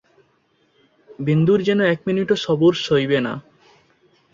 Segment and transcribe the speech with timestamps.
[1.19, 3.33] বিন্দুর যেন এক মিনিটও সবুর সইবে না।